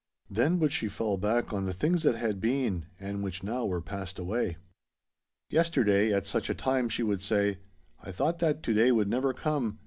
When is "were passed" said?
3.67-4.17